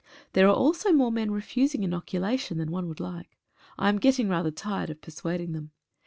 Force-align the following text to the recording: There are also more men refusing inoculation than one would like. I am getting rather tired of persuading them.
There 0.33 0.47
are 0.47 0.55
also 0.55 0.91
more 0.91 1.11
men 1.11 1.29
refusing 1.29 1.83
inoculation 1.83 2.57
than 2.57 2.71
one 2.71 2.87
would 2.87 2.99
like. 2.99 3.37
I 3.77 3.87
am 3.87 3.99
getting 3.99 4.29
rather 4.29 4.49
tired 4.49 4.89
of 4.89 4.99
persuading 4.99 5.51
them. 5.51 5.73